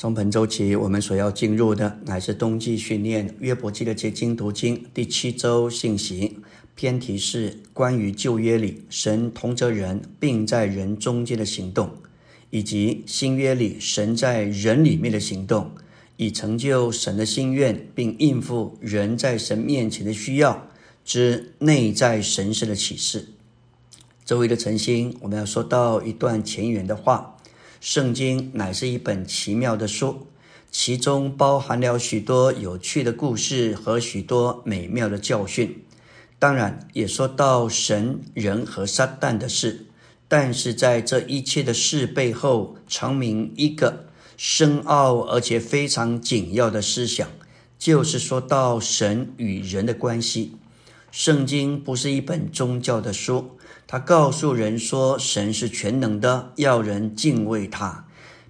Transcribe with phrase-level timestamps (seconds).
[0.00, 6.38] 从本周起，我们所要进入的乃是冬季训练约伯记的结晶读经第七周信息。
[6.74, 11.90] 偏题是关于旧约里神同着人并在人中间的行动，
[12.48, 15.72] 以及新约里神在人里面的行动，
[16.16, 20.66] 以成就神的心愿，并应付人在神面前的需要
[21.04, 23.26] 之内在神圣的启示。
[24.24, 27.36] 周围的晨星，我们要说到一段前缘的话。
[27.80, 30.26] 圣经乃是一本奇妙的书，
[30.70, 35.82] 其中包含了许多有趣的故事和许多美妙的教训。
[36.38, 39.86] 当然，也说到神、人和撒旦的事。
[40.28, 44.04] 但是在这一切的事背后，藏明一个
[44.36, 47.28] 深奥而且非常紧要的思想，
[47.78, 50.54] 就是说到神与人的关系。
[51.10, 53.56] 圣经不是一本宗教的书。
[53.92, 58.04] 他告诉人说：“神是全能的，要人敬畏他，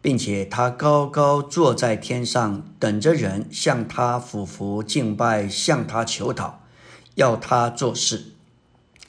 [0.00, 6.62] 并且他高高坐在天上，等着人向他俯伏敬拜，向他求讨，
[7.16, 8.28] 要他做事，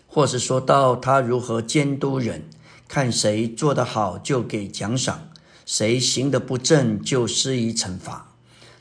[0.05, 2.43] 或是说到他如何监督人，
[2.89, 5.29] 看谁做得好就给奖赏，
[5.65, 8.33] 谁行得不正就施以惩罚。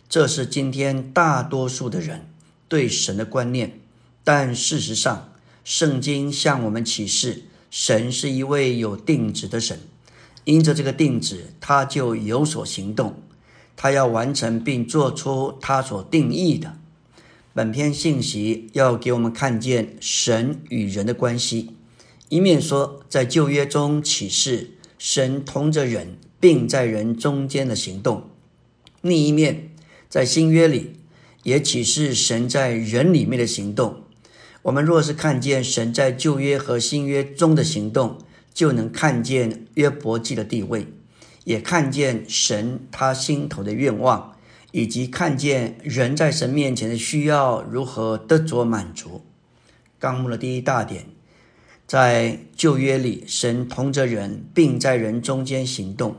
[0.09, 2.27] 这是今天大多数的人
[2.67, 3.79] 对神的观念，
[4.25, 5.29] 但事实上。”
[5.67, 9.81] 圣经向我们启示，神是一位有定旨的神，
[10.45, 13.21] 因着这个定旨，他就有所行动，
[13.75, 16.79] 他要完成并做出他所定义的。
[17.53, 21.73] 本篇信息要给我们看见神与人的关系，
[22.29, 28.31] 一面说在旧约中启示神同着人，并在人中间的行动；
[29.01, 29.73] 另一面
[30.09, 30.93] 在新约里
[31.43, 34.06] 也启示神在人里面的行动。
[34.67, 38.19] 我们若是看见神在旧约和新约中的行动，
[38.53, 40.89] 就能看见约伯记的地位，
[41.45, 44.37] 也看见神他心头的愿望，
[44.73, 49.25] 以及看见人在神面前的需要如何得着满足。
[50.01, 51.07] 纲目的第一大点，
[51.87, 56.17] 在旧约里，神同着人，并在人中间行动。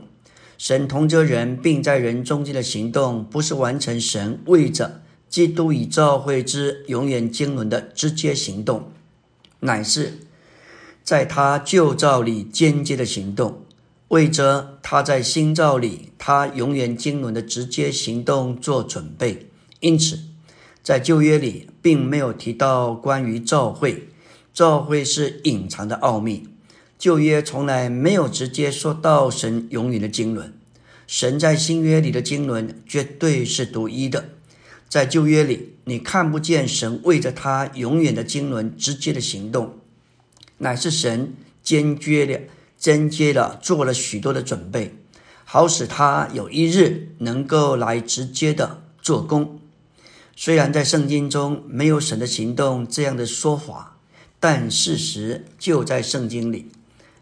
[0.56, 5.02] 神同着人，并在人中间的行动，不是完成神为着。
[5.28, 8.90] 基督与教会之永远经纶的直接行动，
[9.60, 10.18] 乃是
[11.04, 13.62] 在他旧造里间接的行动，
[14.08, 19.48] 为着他在新造里他永远经纶的直接行动做准备。
[19.80, 20.18] 因此，
[20.82, 24.08] 在旧约里并没有提到关于教会，
[24.54, 26.48] 教会是隐藏的奥秘。
[26.98, 30.52] 旧约从来没有直接说到神永远的经纶，
[31.06, 34.30] 神在新约里的经纶绝对是独一的。
[34.88, 39.74] 在旧约里，你看不见神为着他永远的经纶直接的行动，
[40.56, 42.40] 乃是神坚决的、
[42.78, 44.94] 间接的做了许多的准备，
[45.44, 49.60] 好使他有一日能够来直接的做工。
[50.34, 53.98] 虽然在圣经中没有神的行动这样的说法，
[54.40, 56.70] 但事实就在圣经里。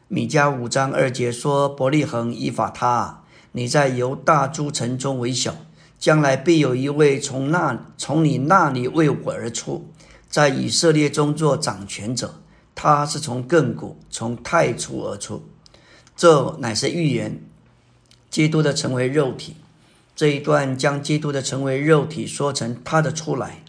[0.06, 5.56] 米迦五章二节说：“伯利恒依法他，你在犹大诸城中为小。”
[5.98, 9.88] 将来必有一位从那从你那里为我而出，
[10.28, 12.34] 在以色列中做掌权者。
[12.74, 15.42] 他是从亘古从太初而出，
[16.14, 17.40] 这乃是预言
[18.28, 19.56] 基督的成为肉体。
[20.14, 23.62] 这一段将基督的成为肉体说成他的出来。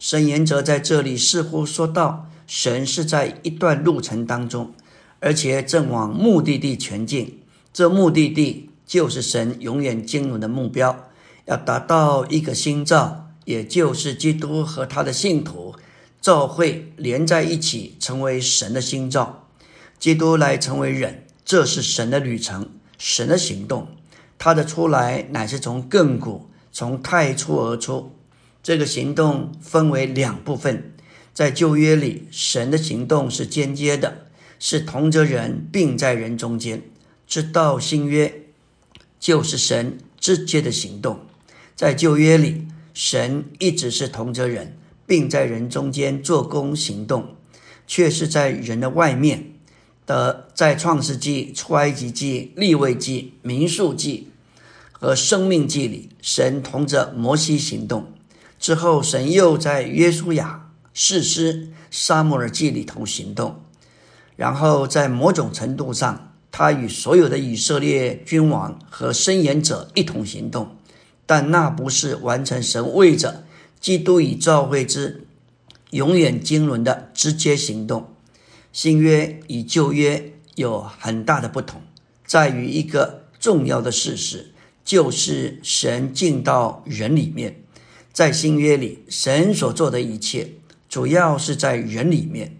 [0.00, 4.72] 申言者在这里似乎说到，神是在一段路程当中，
[5.20, 7.40] 而且正往目的地前进。
[7.72, 11.09] 这目的地就是神永远经纶的目标。
[11.50, 15.74] 要达到一个心造，也就是基督和他的信徒
[16.20, 19.48] 教会连在一起，成为神的心造。
[19.98, 23.88] 基督来成为人，这是神的旅程，神的行动。
[24.38, 28.14] 他的出来乃是从亘古，从太初而出。
[28.62, 30.94] 这个行动分为两部分。
[31.34, 34.26] 在旧约里，神的行动是间接的，
[34.60, 36.78] 是同着人，并在人中间；
[37.26, 38.44] 直到新约，
[39.18, 41.18] 就是神直接的行动。
[41.80, 47.36] 在旧约里，神一直是同着人，并在人中间做工行动，
[47.86, 49.54] 却是在人的外面
[50.04, 50.50] 的。
[50.52, 54.28] 在创世纪、出埃及记、立位记、民数记
[54.92, 58.12] 和生命记里，神同着摩西行动。
[58.58, 63.58] 之后，神又在约书亚、士师、沙漠耳记里头行动。
[64.36, 70.76] 然后，在某种程度上，他与所有的以色列君王和申言者一同行动。
[71.30, 73.44] 但那不是完成神为着
[73.78, 75.28] 基督与教会之
[75.90, 78.12] 永远经纶的直接行动。
[78.72, 81.82] 新约与旧约有很大的不同，
[82.26, 84.52] 在于一个重要的事实，
[84.84, 87.62] 就是神进到人里面。
[88.12, 90.54] 在新约里，神所做的一切，
[90.88, 92.56] 主要是在人里面。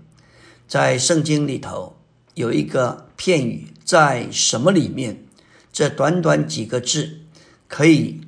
[0.69, 1.96] 在圣经里头
[2.34, 5.25] 有一个片语，在什么里面？
[5.72, 7.22] 这短短几个字，
[7.67, 8.20] 可以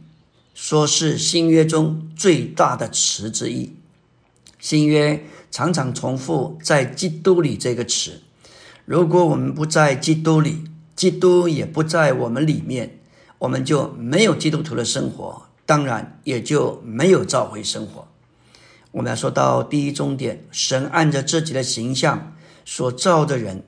[0.55, 3.75] 说是新约中最大的词之一。
[4.59, 8.23] 新约常常重复“在基督里”这个词。
[8.85, 10.65] 如果我们不在基督里，
[10.95, 13.01] 基督也不在我们里面，
[13.39, 18.07] 我们就没有基督徒的生活，当然也就没有召回生活。
[18.93, 22.35] 我们要说到第一终点，神按着自己的形象
[22.65, 23.65] 所造的人，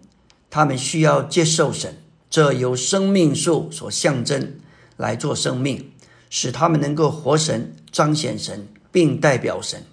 [0.50, 1.96] 他们需要接受神。
[2.28, 4.56] 这由生命树所象征
[4.96, 5.92] 来做生命，
[6.36, 9.84] 使他们能够活神、彰显神，并代表神。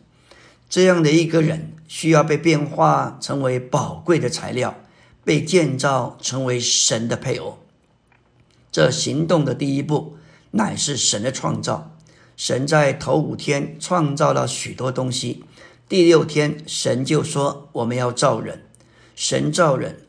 [0.68, 4.76] 这样的一个人需要被变化成为宝贵的材料，
[5.24, 7.60] 被建造成为神的配偶。
[8.72, 10.18] 这行动的第一步
[10.50, 11.96] 乃是神的创造。
[12.36, 15.44] 神在头五天创造了许多东西，
[15.88, 18.64] 第六天神就说：“我们要造人。”
[19.16, 20.08] 神造人。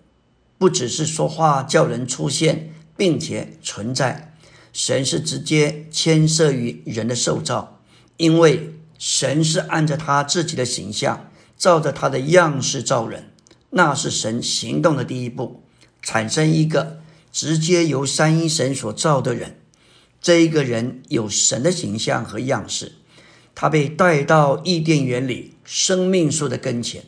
[0.56, 4.31] 不只是说话叫人出现，并且存在，
[4.72, 7.80] 神是直接牵涉于人的受造，
[8.16, 13.30] 因为神是按着他自己的形象，照着他的样式造人，
[13.70, 15.62] 那是神行动的第一步，
[16.00, 19.58] 产生一个直接由三一神所造的人。
[20.20, 22.92] 这一个人有神的形象和样式，
[23.54, 27.04] 他被带到伊甸园里生命树的跟前，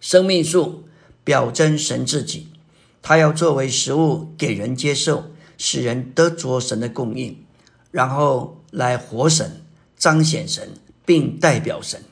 [0.00, 0.84] 生命树
[1.22, 2.48] 表征神自己。
[3.02, 5.32] 他要作为食物给人接受，
[5.66, 7.42] 使人得着神的供应，
[7.90, 9.62] 然后来活神、
[9.96, 10.74] 彰显神，
[11.06, 12.02] 并代表神。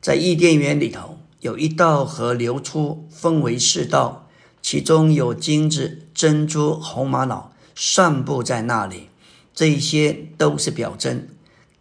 [0.00, 4.28] 在伊甸园里头有一道河流出，分为四道，
[4.62, 9.08] 其中有金子、珍珠、红玛瑙散布在那里。
[9.52, 11.26] 这一些都是表征，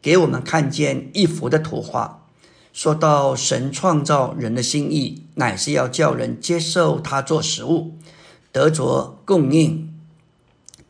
[0.01, 2.25] 给我们看见一幅的图画。
[2.74, 7.94] 说到神创造人的心意，乃是要叫人接受他做食物。
[8.51, 9.88] 得着供应，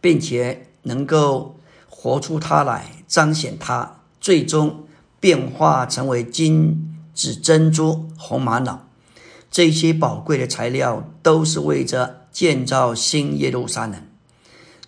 [0.02, 1.58] 并且能够
[1.90, 4.88] 活出它来，彰显它，最终
[5.20, 8.88] 变化成为金子、珍珠、红玛瑙，
[9.52, 14.02] 这些宝贵的材料，都是为着建造新耶路撒冷。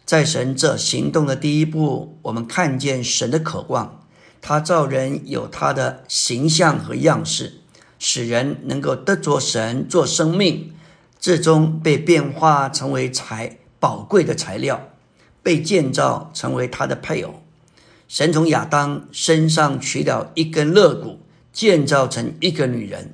[0.06, 4.02] 在神这行动的第一步，我们看见神的渴望，
[4.42, 7.62] 他造人有他的形象和样式，
[8.00, 10.74] 使人能够得着神做生命。
[11.19, 14.90] 最终被变化成为材宝贵的材料，
[15.44, 17.42] 被建造成为他的配偶。
[18.08, 21.20] 神从亚当身上取了一根肋骨，
[21.54, 23.14] 建造成一个女人，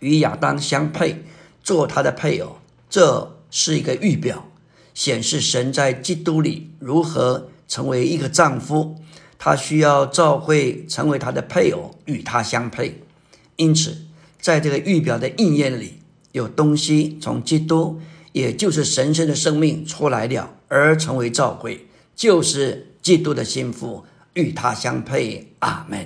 [0.00, 1.24] 与亚当相配，
[1.62, 2.58] 做他的配偶。
[2.88, 4.48] 这是一个预表，
[4.94, 8.96] 显示神在基督里如何成为一个丈夫。
[9.38, 13.02] 他需要召会成为他的配偶，与他相配。
[13.56, 14.06] 因此，
[14.40, 15.98] 在这个预表的应验里。
[16.32, 17.98] 有东西从基督，
[18.36, 24.04] 也就是神圣的生命出来了，而成为召会，就是基督的心腹，
[24.34, 25.54] 与他相配。
[25.60, 26.04] 阿门。